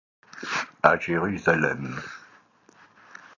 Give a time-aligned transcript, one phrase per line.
[0.81, 2.01] À Jérusalem.